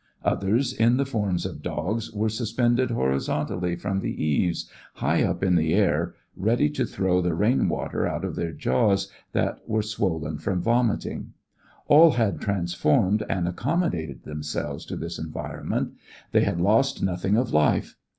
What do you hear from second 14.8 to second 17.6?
to this environment; they had lost nothing of